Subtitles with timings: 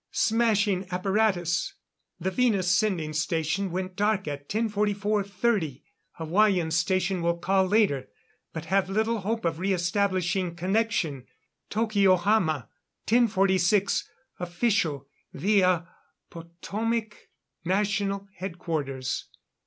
[0.09, 1.75] Smashing apparatus!'
[2.19, 5.83] The Venus sending station went dark at 10.44.30.
[6.13, 8.07] Hawaiian station will call later,
[8.51, 11.27] but have little hope of re establishing connection.
[11.69, 12.67] Tokyohama
[13.05, 14.05] 10.46
[14.39, 15.87] Official, via
[16.31, 17.29] Potomac
[17.63, 19.25] National Headquarters.